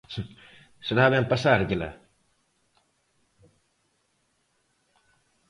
¿Será 0.87 1.05
ben 1.13 1.25
pasárllela? 1.31 1.89